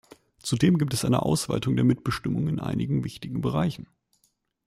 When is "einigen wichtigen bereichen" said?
2.59-3.87